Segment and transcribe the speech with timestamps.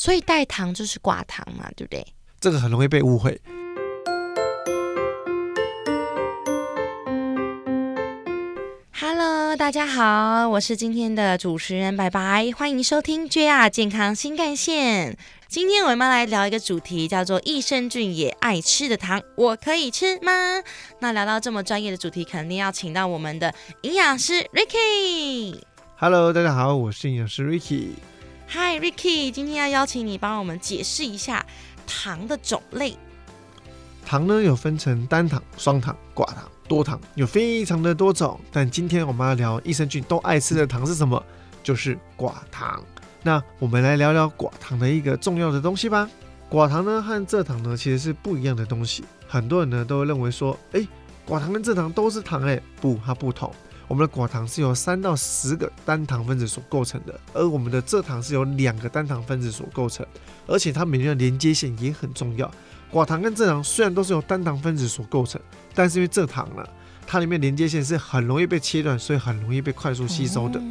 [0.00, 2.06] 所以代糖就是寡糖嘛，对不对？
[2.40, 3.38] 这个很容易被误会。
[8.98, 15.18] Hello，大家好，我是今天的主持人白白，欢迎收听 JR 健康新干线。
[15.48, 20.62] 今天我们要来聊一个主题，叫做益生菌也爱吃的糖，我可以吃吗？
[21.00, 25.60] 那聊到这么专业的主题，肯定要请到我们的营养师 Ricky。
[25.98, 27.90] Hello，大家好，我是营养师 Ricky。
[28.52, 31.46] Hi Ricky，今天要邀请你帮我们解释一下
[31.86, 32.96] 糖的种类。
[34.04, 38.40] 糖呢有分成单糖、双糖、寡糖、多糖，有非常的多种。
[38.50, 41.22] 但今天我们要聊益生菌都爱吃的糖是什么？
[41.62, 42.82] 就是寡糖。
[43.22, 46.10] 那我们来聊聊寡糖的一个重要的东西吧。
[46.50, 49.04] 寡糖呢和蔗糖呢其实是不一样的东西。
[49.28, 50.84] 很多人呢都会认为说，哎，
[51.24, 53.54] 寡糖跟蔗糖都是糖，哎，不，它不同。
[53.90, 60.06] 我们的寡糖是由三到十个单糖分子所构成的，而我们的蔗糖是由两个单糖分子所构成，
[60.46, 62.48] 而且它们之间的连接线也很重要。
[62.92, 65.40] 寡糖跟蔗糖虽然都是由单糖分子所构成，
[65.74, 66.64] 但是因为蔗糖呢，
[67.04, 70.62] 它里面连接线是很容易被切断，所以很容易被快速吸收的。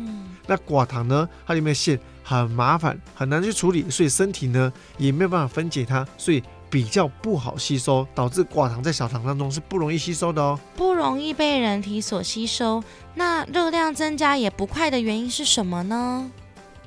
[0.47, 10.59] 那寡糖呢，它里面的线很麻烦，很难去处理，所以身体呢也没有办法分解它，所以比较不好吸收，导致寡糖在小肠当中是不容易吸收的哦。
[10.75, 12.84] 不容易被人体所吸收。
[13.16, 16.30] 那热量增加也不快的原因是什么呢？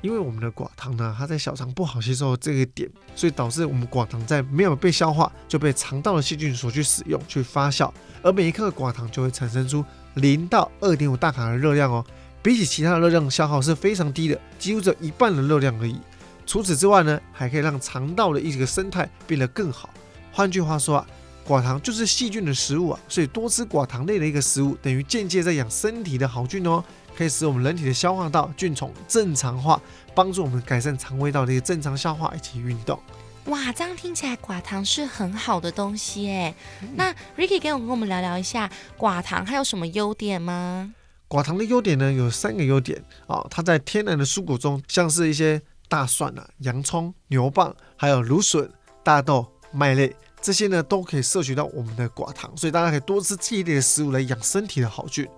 [0.01, 7.89] 因为我们的寡糖呢，它在小肠不好吸收这个点，所以导致我们寡糖在没有被消化，就被肠道的细菌所去使用去发酵，
[8.21, 9.83] 而每一克寡糖就会产生出
[10.15, 12.05] 零到二点五大卡的热量哦，
[12.41, 15.97] 比起其他的热量消耗是非常低的，几乎只有一半的热量而已。
[16.45, 19.89] 除此之外呢，还可以让肠道的一个生态变得更好。
[20.31, 21.07] 换句话说啊，
[21.47, 26.83] 寡糖就是细菌的食物啊，所以多吃寡糖类的一个食物，等于间接在养身体的好菌哦。
[27.15, 29.79] 可以使我们人体的消化道菌丛正常化，
[30.15, 32.99] 帮助我们改善肠胃道的一个正常消化以及运动。
[33.45, 36.55] 哇，这样听起来寡糖是很好的东西哎。
[36.95, 40.91] 那 Ricky 给我跟我们聊聊一下寡糖还有什么优点吗？
[41.29, 45.61] 寡糖的优点呢有三个优点啊、它在天然的蔬果中，像是一些
[45.93, 48.67] 大蒜啊、洋葱、牛蒡，还有芦笋、
[49.03, 50.11] 大豆、麦类
[50.41, 55.29] 这些呢，都可以摄取到我们的寡糖，所以大家可以多吃这一类的食物来养身体的好菌。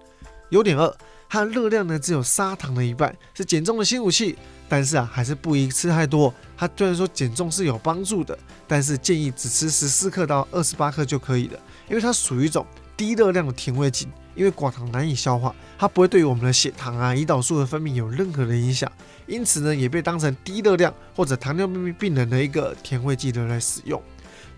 [0.51, 0.95] 优点二，
[1.27, 4.37] 它的热量呢只有砂糖的一半，是减重的新武器。
[4.69, 6.33] 但是啊，还是不宜吃太多。
[6.55, 12.65] 它虽然说减重是有帮助的，但是建议只吃十四克到二十八克就可以了，因为它属于一种
[12.95, 14.07] 低热量的甜味剂。
[14.35, 18.91] 因为寡糖难以消化，它不会对于我们的血糖啊、胰岛素的分泌有任何的影响，
[19.25, 24.01] 因此呢，也被当成低热量或者糖尿病病人的一个甜味剂的来使用。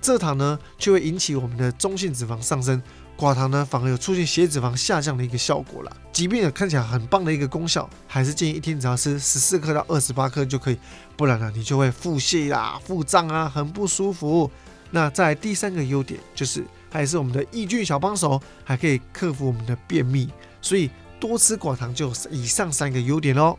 [0.02, 2.82] 蔗糖呢，却会引起我们的中性脂肪上升。
[3.18, 5.92] 寡糖呢，反而有促进血脂肪下降的一个效果啦。
[6.14, 10.78] 即便有看起来很棒的一个功效，还是建议一天只要吃十四克到二十八克就可以，
[11.16, 14.50] 不然呢，你就会腹泻啦、腹胀啊，很不舒服。
[14.92, 20.30] 那在第三个优点就是，它也是我们的益菌小帮手，还可以克服我们的便秘，
[20.62, 20.90] 所以
[21.20, 23.58] 多吃寡糖就有以上三个优点哦。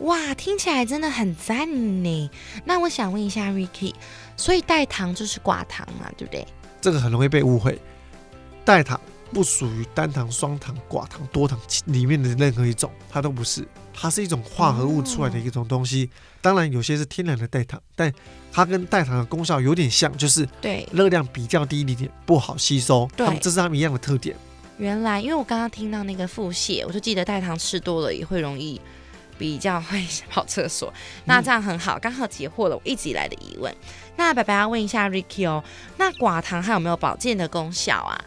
[0.00, 1.68] 哇，听起来真的很赞
[2.04, 2.30] 呢。
[2.64, 3.94] 那我想问一下 Ricky，
[4.36, 6.46] 所以代糖就是寡糖嘛，对不对？
[6.80, 7.80] 这个很容易被误会。
[8.64, 9.00] 代糖
[9.32, 16.10] 不属于单糖、双糖、寡糖、多糖里面的任何一种，它都不是，它是一种化合物出来的一种东西。
[16.42, 18.12] 当然，有些是天然的代糖，但
[18.52, 23.08] 它跟代糖的功效有点像，就是对，热量比较低一点点，不好吸收。
[23.16, 24.36] 对这是它们一样的特点。
[24.76, 28.80] 原来因为我刚刚听到那个腹泻，我就记得代糖吃多了也会容易
[29.38, 30.92] 比较会跑厕所。
[31.24, 33.74] 那这样很好，刚好解惑了我一直以来的疑问。
[34.16, 35.62] 那白白要问一下 Ricky 哦，
[35.96, 38.24] 那寡糖还有没有保健的功效啊？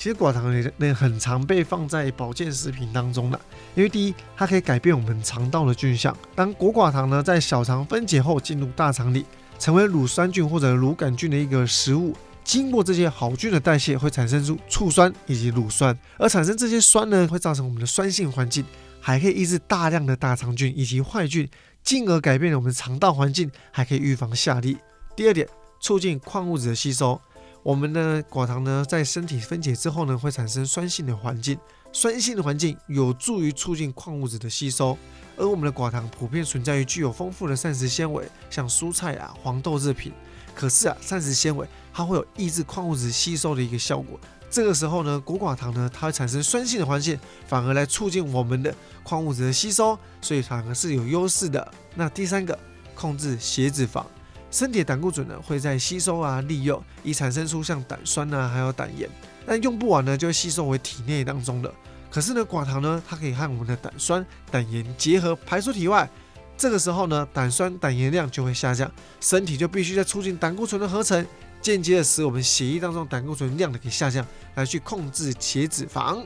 [0.00, 3.38] 其实寡糖也那很常被放在保健食品当中的，
[3.74, 6.16] 因为第一，它可以改变我们肠道的菌相。
[6.34, 9.26] 当果寡糖呢在小肠分解后进入大肠里，
[9.58, 18.64] 成为乳酸菌或者乳杆菌的一个食物，经过这些好菌的代谢，会产生出醋酸以及乳酸，而产生这些酸呢，会造成我们的酸性环境，
[19.02, 21.46] 还可以抑制大量的大肠菌以及坏菌，
[21.82, 24.78] 进而改变我们肠道环境，还可以预防下痢。
[25.14, 25.46] 第二点，
[25.78, 27.20] 促进矿物质的吸收。
[27.62, 31.58] 我们的寡糖呢，在身体分解之后呢，会产生酸性的环境，
[31.92, 34.96] 酸性的环境有助于促进矿物质的吸收。
[35.36, 40.12] 而我们的寡糖普遍存在于具有丰富的膳食纤维，像蔬菜啊、黄豆制品。
[40.54, 44.18] 可是啊，膳食纤维它会有抑制矿物质吸收的一个效果。
[44.50, 51.72] 这个时候呢，果寡糖呢，它会产生酸性的环境，反而来促进我们的矿物质的吸收，所以反而是有优势的。
[51.94, 52.58] 那第三个，
[52.94, 54.04] 控制血脂肪。
[54.50, 59.08] 身体的胆固醇呢会在吸收啊利用，以产生出像胆酸啊还有胆盐，
[59.46, 61.72] 但用不完呢就会吸收为体内当中的。
[62.10, 66.10] 可是呢，寡糖呢它可以和我们的胆酸、胆盐结合排出体外，
[66.56, 71.24] 这个时候呢，胆酸、胆盐量就会下降，身体就必须在促进胆固醇的合成，
[71.62, 74.26] 间接的使我们血液当中胆固醇量的给下降，
[74.56, 76.24] 来去控制血脂肪。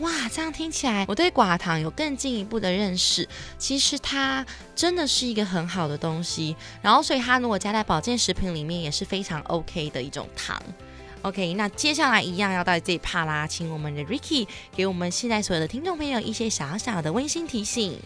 [0.00, 3.28] 哇，这样听起来，我对寡糖有更进一步的认识。
[3.58, 4.46] 其实它
[4.76, 10.60] 真的是一个很好的东西，然后所以它如果加在保健食品里面也是非常 OK 的一种糖。
[11.22, 14.46] OK，那接下来一样要到这一趴啦，请我们的 Ricky
[14.76, 17.98] 给我们现在所有的听众朋友一些小小的温馨提醒。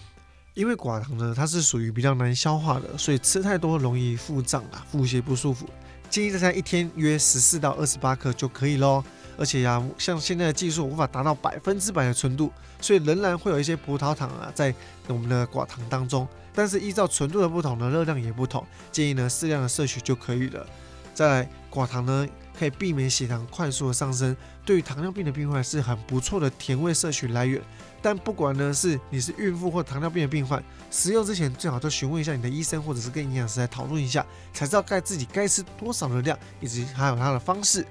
[0.55, 5.69] 因为寡糖呢，它是属于比较难消化的，所以吃太多容易腹胀啊，腹泻不舒服。
[6.09, 9.05] 建议大家一天约十四到二十八克就可以喽。
[9.43, 14.73] 而且呀，像现在的技术无法达到百分之百的纯度，所以仍然会有一些葡萄糖啊在
[15.09, 16.29] 我们的寡糖当中。
[16.55, 20.65] 但是依照纯度的不同呢，热量也不同，建议呢适量的摄取就可以了。
[21.13, 22.25] 再来，寡糖呢
[22.57, 27.61] 可以避免血糖快速的上升，对于糖尿病的病患是很不错的甜味摄取来源。
[28.01, 37.85] 但不管呢是你是孕妇或糖尿病的病患，食用之前最好都询问一下你的医生或者是跟营养师来讨论一下，才知道该自己该吃多少的量，以及还有它的方式。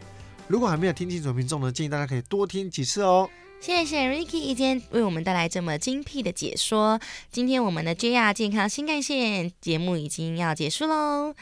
[0.48, 3.30] 如果还没有听清楚民众呢，建议大家可以多听几次哦。
[3.60, 7.00] 谢谢 Ricky 一天为我们带来这么精辟的解说。
[7.32, 11.36] 今天我们的 JR 健康新干线节目已经要结束喽。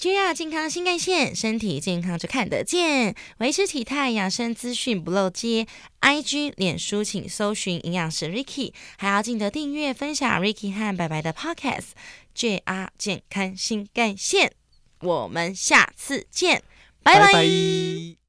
[0.00, 5.66] JR 健康新干线，身体健康就看得见，维持体态养生资讯不漏接。
[6.00, 11.90] IG、脸书请搜寻营养师 Ricky，还要记得订阅分享 Ricky 和白白的 Podcast。
[12.34, 14.52] JR 健康新干线，
[15.00, 16.62] 我们下次见，
[17.02, 18.21] 拜拜。